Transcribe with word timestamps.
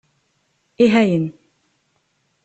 Ihayen. 0.83 1.25